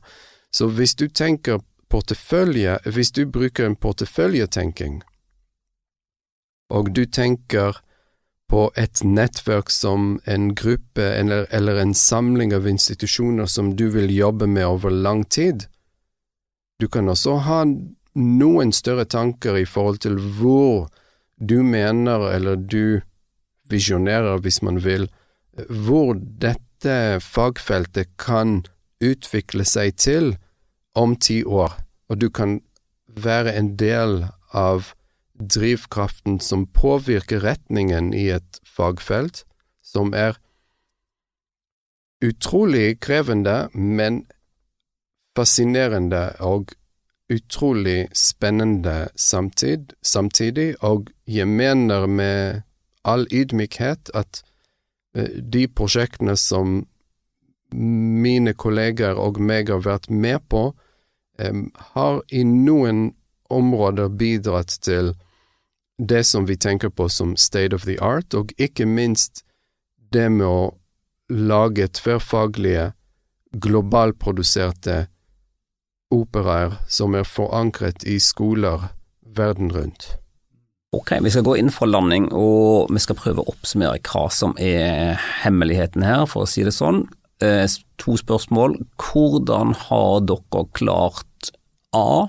Så 0.51 0.67
hvis 0.73 0.95
du 0.95 1.07
tenker 1.07 1.61
portefølje, 1.89 2.77
hvis 2.85 3.11
du 3.11 3.25
bruker 3.29 3.65
en 3.65 3.75
porteføljetenking, 3.75 5.01
og 6.69 6.91
du 6.95 7.05
tenker 7.05 7.79
på 8.47 8.71
et 8.79 9.03
nettverk 9.03 9.69
som 9.71 10.19
en 10.25 10.53
gruppe 10.55 11.03
eller, 11.03 11.47
eller, 11.51 11.75
en 11.81 11.93
samling 11.93 12.53
av 12.55 12.67
institusjoner 12.67 13.45
som 13.45 13.73
du 13.75 13.89
vil 13.91 14.11
jobbe 14.15 14.47
med 14.47 14.65
over 14.65 14.89
lang 14.89 15.25
tid. 15.25 15.67
Du 16.79 16.87
kan 16.87 17.09
også 17.09 17.35
ha 17.43 17.63
noen 18.15 18.71
større 18.71 19.05
tanker 19.05 19.57
i 19.59 19.65
forhold 19.65 19.99
til 20.05 20.15
hvor 20.39 20.87
du 21.37 21.61
mener, 21.63 22.29
eller 22.33 22.55
du 22.55 23.01
visjonerer, 23.69 24.39
hvis 24.41 24.61
man 24.61 24.81
vil, 24.83 25.07
hvor 25.69 26.15
dette 26.17 27.19
fagfeltet 27.21 28.13
kan 28.21 28.63
utvikle 29.03 29.65
seg 29.65 29.97
til 30.01 30.35
om 30.97 31.15
ti 31.15 31.43
år, 31.43 31.77
og 32.09 32.21
du 32.21 32.29
kan 32.29 32.59
være 33.07 33.53
en 33.57 33.75
del 33.77 34.23
av 34.53 34.93
drivkraften 35.37 36.39
som 36.41 36.65
påvirker 36.73 37.43
retningen 37.45 38.13
i 38.17 38.27
et 38.33 38.61
fagfelt, 38.65 39.43
som 39.85 40.13
er 40.17 40.39
utrolig 42.25 42.97
krevende, 43.03 43.67
men 43.73 44.25
fascinerende 45.37 46.31
og 46.41 46.73
utrolig 47.29 48.07
spennende 48.15 49.09
samtid, 49.15 49.93
samtidig, 50.01 50.75
og 50.83 51.09
jeg 51.27 51.47
mener 51.47 52.07
med 52.07 52.61
all 53.03 53.27
ydmykhet 53.31 54.11
at 54.15 54.43
eh, 55.15 55.41
de 55.43 55.67
prosjektene 55.67 56.37
som 56.37 56.85
mine 57.73 58.53
kolleger 58.53 59.19
og 59.19 59.41
meg 59.43 59.69
har 59.69 59.83
vært 59.83 60.09
med 60.09 60.39
på, 60.47 60.69
har 61.93 62.21
i 62.33 62.43
noen 62.43 63.11
områder 63.49 64.09
bidratt 64.09 64.79
til 64.81 65.13
det 65.97 66.23
som 66.25 66.45
vi 66.45 66.57
tenker 66.57 66.89
på 66.89 67.09
som 67.09 67.35
state 67.37 67.75
of 67.75 67.85
the 67.85 67.97
art, 68.01 68.33
og 68.33 68.53
ikke 68.57 68.85
minst 68.85 69.43
det 70.13 70.29
med 70.31 70.47
å 70.47 70.73
lage 71.29 71.87
tverrfaglige, 71.97 72.91
globalproduserte 73.51 75.07
operaer 76.13 76.77
som 76.87 77.15
er 77.17 77.27
forankret 77.27 78.05
i 78.07 78.17
skoler 78.23 78.89
verden 79.37 79.71
rundt. 79.73 80.15
Ok, 80.95 81.11
vi 81.21 81.31
skal 81.33 81.43
gå 81.43 81.57
inn 81.59 81.69
for 81.73 81.89
landing, 81.89 82.29
og 82.31 82.87
vi 82.93 83.01
skal 83.03 83.17
prøve 83.19 83.43
å 83.43 83.51
oppsummere 83.51 83.99
hva 84.07 84.27
som 84.31 84.55
er 84.55 85.19
hemmeligheten 85.43 86.05
her, 86.07 86.23
for 86.31 86.45
å 86.45 86.49
si 86.49 86.63
det 86.63 86.73
sånn. 86.75 87.03
Eh, 87.43 87.67
to 87.99 88.15
spørsmål. 88.17 88.77
Hvordan 88.97 89.75
har 89.87 90.23
dere 90.25 90.63
klart 90.73 91.51
A 91.95 92.27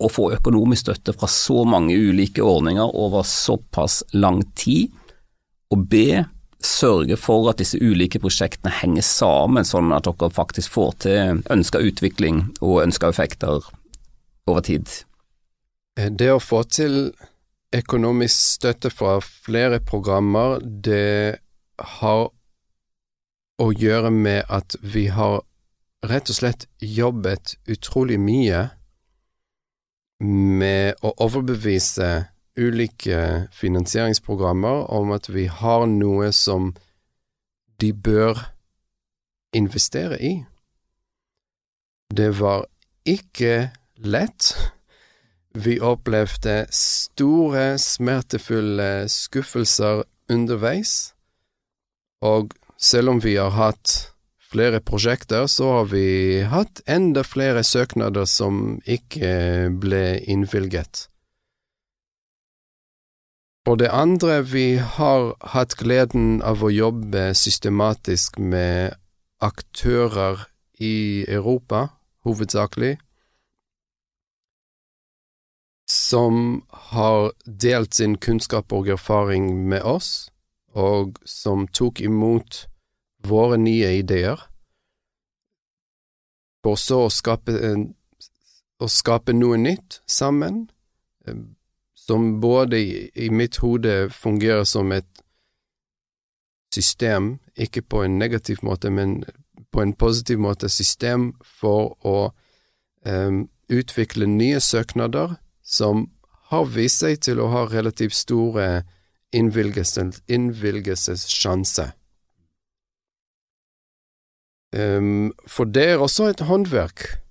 å 0.00 0.08
få 0.08 0.30
økonomisk 0.32 0.86
støtte 0.86 1.12
fra 1.12 1.28
så 1.28 1.62
mange 1.68 1.94
ulike 1.94 2.42
ordninger 2.42 2.96
over 2.96 3.26
såpass 3.26 4.00
lang 4.16 4.42
tid, 4.56 4.88
og 5.70 5.84
B 5.92 6.24
sørge 6.64 7.16
for 7.16 7.48
at 7.50 7.60
disse 7.60 7.78
ulike 7.80 8.20
prosjektene 8.20 8.72
henger 8.80 9.04
sammen, 9.06 9.64
sånn 9.64 9.92
at 9.96 10.08
dere 10.08 10.30
faktisk 10.34 10.74
får 10.76 10.96
til 11.06 11.42
ønska 11.52 11.80
utvikling 11.80 12.42
og 12.60 12.82
ønska 12.84 13.10
effekter 13.12 13.64
over 14.48 14.64
tid. 14.66 14.88
Det 15.96 16.30
å 16.32 16.40
få 16.42 16.62
til 16.68 17.12
økonomisk 17.76 18.36
støtte 18.36 18.90
fra 18.92 19.18
flere 19.22 19.80
programmer, 19.80 20.58
det 20.60 21.40
har 22.00 22.28
å 23.60 23.70
gjøre 23.76 24.10
med 24.12 24.44
at 24.48 24.76
vi 24.80 25.06
har 25.12 25.40
rett 26.08 26.30
og 26.32 26.38
slett 26.38 26.66
jobbet 26.80 27.56
utrolig 27.68 28.16
mye 28.20 28.68
med 30.20 31.00
å 31.04 31.12
overbevise 31.24 32.10
ulike 32.60 33.48
finansieringsprogrammer 33.56 34.86
om 34.92 35.12
at 35.16 35.30
vi 35.32 35.46
har 35.50 35.86
noe 35.88 36.30
som 36.36 36.74
de 37.80 37.92
bør 37.96 38.38
investere 39.56 40.20
i. 40.20 40.34
Det 42.14 42.30
var 42.40 42.66
ikke 43.08 43.70
lett. 43.96 44.52
Vi 45.54 45.80
opplevde 45.82 46.66
store, 46.74 47.74
smertefulle 47.78 49.08
skuffelser 49.10 50.04
underveis, 50.30 51.12
og 52.22 52.54
selv 52.78 53.14
om 53.14 53.20
vi 53.24 53.34
har 53.40 53.50
hatt 53.56 54.12
flere 54.50 54.80
prosjekter, 54.80 55.46
så 55.46 55.72
har 55.78 55.90
vi 55.92 56.42
hatt 56.46 56.82
enda 56.90 57.22
flere 57.26 57.62
søknader 57.66 58.26
som 58.30 58.80
ikke 58.86 59.70
ble 59.82 60.04
innvilget. 60.30 61.09
For 63.66 63.76
det 63.76 63.90
andre, 63.92 64.40
vi 64.52 64.76
har 64.76 65.34
hatt 65.52 65.76
gleden 65.76 66.40
av 66.42 66.64
å 66.64 66.70
jobbe 66.72 67.34
systematisk 67.36 68.38
med 68.40 68.96
aktører 69.44 70.46
i 70.80 71.26
Europa, 71.28 71.90
hovedsakelig, 72.24 72.96
som 75.90 76.62
har 76.92 77.32
delt 77.44 77.94
sin 77.94 78.16
kunnskap 78.16 78.72
og 78.72 78.88
erfaring 78.88 79.52
med 79.68 79.84
oss, 79.84 80.30
og 80.72 81.18
som 81.28 81.66
tok 81.68 82.00
imot 82.00 82.64
våre 83.26 83.58
nye 83.60 83.92
ideer, 84.00 84.40
for 86.64 86.80
så 86.80 87.04
å 87.06 87.12
skape, 87.12 87.56
å 88.80 88.88
skape 88.88 89.36
noe 89.36 89.60
nytt 89.60 90.00
sammen, 90.08 90.70
eh, 91.26 91.36
som 92.10 92.40
både 92.40 92.78
i, 92.78 93.10
i 93.14 93.30
mitt 93.30 93.56
hode 93.62 94.10
fungerer 94.10 94.64
som 94.64 94.92
et 94.92 95.22
system, 96.74 97.38
ikke 97.54 97.82
på 97.82 98.02
en 98.02 98.18
negativ 98.18 98.56
måte, 98.66 98.90
men 98.90 99.24
på 99.70 99.82
en 99.82 99.92
positiv 99.94 100.38
måte, 100.42 100.68
system 100.68 101.34
for 101.46 101.94
å 102.02 102.32
um, 103.06 103.48
utvikle 103.70 104.26
nye 104.26 104.60
søknader 104.60 105.36
som 105.62 106.10
har 106.50 106.64
vist 106.74 106.98
seg 107.04 107.20
til 107.22 107.38
å 107.38 107.46
ha 107.54 107.66
relativt 107.70 108.14
store 108.18 108.82
innvilgelsessjanser. 109.30 111.94
Um, 114.74 115.30
for 115.46 115.64
det 115.70 115.86
er 115.92 115.98
også 116.02 116.24
et 116.32 116.40
håndverk, 116.50 117.22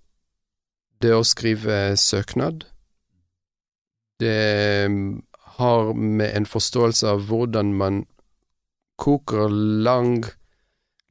det 1.03 1.11
å 1.15 1.23
skrive 1.27 1.97
søknad. 1.99 2.68
Det 4.19 4.89
har 5.59 5.93
med 5.93 6.35
en 6.35 6.45
forståelse 6.45 7.07
av 7.07 7.27
hvordan 7.29 7.73
man 7.79 8.03
koker 8.99 9.47
lang, 9.85 10.25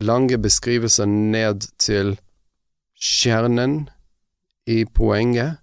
lange 0.01 0.39
beskrivelser 0.39 1.09
ned 1.09 1.69
til 1.81 2.17
kjernen 2.99 3.89
i 4.69 4.85
poenget. 4.85 5.59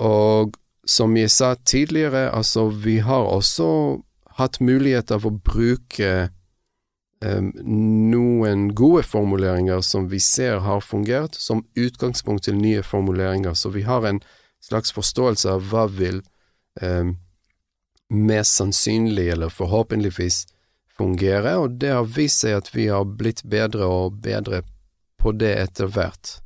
Og 0.00 0.56
som 0.88 1.16
jeg 1.16 1.30
sa 1.30 1.54
tidligere, 1.54 2.30
altså, 2.32 2.68
vi 2.68 2.98
har 3.04 3.28
også 3.28 4.00
hatt 4.40 4.60
mulighet 4.64 5.12
av 5.12 5.26
å 5.28 5.34
bruke 5.44 6.30
um, 7.20 7.50
noen 8.10 8.70
gode 8.74 9.04
formuleringer 9.04 9.84
som 9.84 10.08
vi 10.10 10.20
ser 10.24 10.62
har 10.64 10.80
fungert, 10.80 11.36
som 11.36 11.66
utgangspunkt 11.76 12.48
til 12.48 12.56
nye 12.56 12.82
formuleringer. 12.82 13.54
Så 13.54 13.74
vi 13.74 13.84
har 13.84 14.08
en 14.08 14.22
slags 14.60 14.92
forståelse 14.92 15.50
av 15.50 15.68
hva 15.70 15.86
vil 15.90 16.22
eh, 16.80 17.12
mest 18.10 18.58
sannsynlig, 18.60 19.28
eller 19.34 19.52
forhåpentligvis, 19.54 20.46
fungere, 21.00 21.56
og 21.56 21.78
det 21.80 21.94
har 21.94 22.08
vist 22.08 22.44
seg 22.44 22.58
at 22.58 22.70
vi 22.74 22.90
har 22.92 23.06
blitt 23.08 23.42
bedre 23.48 23.86
og 23.88 24.20
bedre 24.20 24.62
på 25.20 25.32
det 25.32 25.54
etter 25.62 25.88
hvert. 25.94 26.36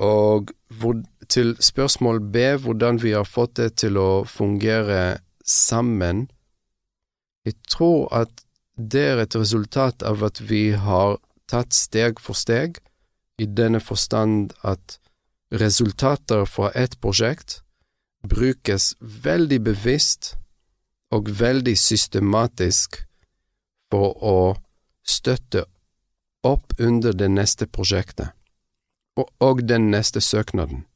Og 0.00 0.52
hvor, 0.72 1.02
til 1.28 1.56
spørsmål 1.60 2.22
B, 2.32 2.54
hvordan 2.56 3.02
vi 3.02 3.12
har 3.12 3.28
fått 3.28 3.58
det 3.60 3.74
til 3.82 3.98
å 4.00 4.24
fungere 4.24 5.20
sammen. 5.44 6.28
Jeg 7.44 7.58
tror 7.68 8.08
at 8.14 8.44
det 8.76 9.02
er 9.12 9.20
et 9.20 9.36
resultat 9.36 10.02
av 10.06 10.24
at 10.24 10.40
vi 10.40 10.70
har 10.72 11.18
tatt 11.50 11.74
steg 11.76 12.20
for 12.22 12.38
steg, 12.38 12.78
i 13.40 13.46
denne 13.48 13.80
forstand 13.80 14.52
at 14.64 14.98
resultater 15.50 16.44
fra 16.44 16.70
ett 16.70 17.00
prosjekt 17.00 17.62
brukes 18.22 18.94
veldig 19.00 19.60
bevisst 19.62 20.36
og 21.10 21.30
veldig 21.40 21.74
systematisk 21.78 23.00
for 23.90 24.14
å 24.22 24.38
støtte 25.02 25.64
opp 26.46 26.76
under 26.78 27.12
det 27.12 27.28
neste 27.28 27.66
prosjektet 27.66 28.30
og 29.40 29.66
den 29.68 29.90
neste 29.90 30.20
søknaden. 30.20 30.86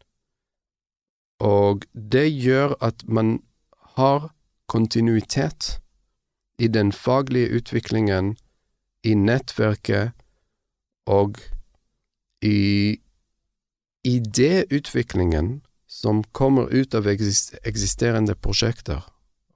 Og 1.43 1.85
det 1.93 2.29
gjør 2.31 2.77
at 2.81 3.03
man 3.09 3.43
har 3.99 4.31
kontinuitet 4.71 5.81
i 6.59 6.69
den 6.69 6.93
faglige 6.93 7.51
utviklingen, 7.59 8.37
i 9.05 9.15
nettverket 9.15 10.15
og 11.07 11.37
i 12.41 12.97
idéutviklingen 14.05 15.61
som 15.89 16.25
kommer 16.33 16.69
ut 16.69 16.95
av 16.95 17.09
eksisterende 17.09 18.35
prosjekter. 18.35 19.05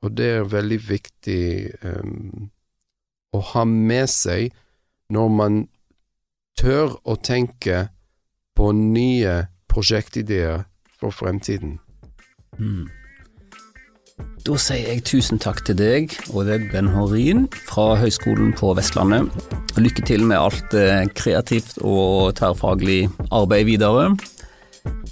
Og 0.03 0.15
det 0.17 0.29
er 0.39 0.51
veldig 0.51 0.79
viktig 0.89 1.43
um, 1.83 2.51
å 3.35 3.41
ha 3.53 3.65
med 3.69 4.09
seg 4.11 4.55
når 5.13 5.33
man 5.35 5.59
tør 6.59 6.97
å 7.05 7.17
tenke 7.19 7.89
på 8.59 8.71
nye 8.75 9.49
prosjektideer 9.71 10.65
for 10.99 11.15
fremtiden. 11.15 11.79
Mm. 12.59 12.89
Da 14.47 14.57
sier 14.59 14.89
jeg 14.89 15.05
tusen 15.07 15.39
takk 15.43 15.61
til 15.67 15.77
deg, 15.79 16.15
Odd 16.33 16.49
Ben 16.73 16.89
Horin 16.95 17.45
fra 17.69 17.93
Høgskolen 18.01 18.55
på 18.57 18.73
Vestlandet. 18.79 19.29
Lykke 19.79 20.07
til 20.09 20.25
med 20.27 20.41
alt 20.41 20.75
eh, 20.75 21.05
kreativt 21.15 21.77
og 21.85 22.35
tverrfaglig 22.39 23.03
arbeid 23.29 23.69
videre. 23.69 24.09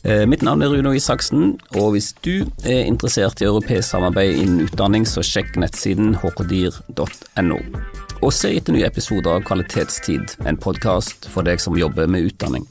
Eh, 0.06 0.24
mitt 0.28 0.42
navn 0.46 0.62
er 0.62 0.70
Runo 0.70 0.92
Isaksen, 0.94 1.56
og 1.74 1.92
hvis 1.94 2.12
du 2.22 2.46
er 2.64 2.84
interessert 2.86 3.42
i 3.42 3.48
europeisk 3.48 3.90
samarbeid 3.90 4.38
innen 4.38 4.68
utdanning, 4.68 5.06
så 5.08 5.24
sjekk 5.26 5.56
nettsiden 5.58 6.14
hkdir.no. 6.22 7.60
Og 8.22 8.32
se 8.32 8.54
etter 8.56 8.76
nye 8.76 8.86
episoder 8.88 9.36
av 9.36 9.44
Kvalitetstid, 9.48 10.38
en 10.46 10.60
podkast 10.60 11.28
for 11.32 11.46
deg 11.46 11.60
som 11.62 11.76
jobber 11.78 12.08
med 12.10 12.30
utdanning. 12.30 12.68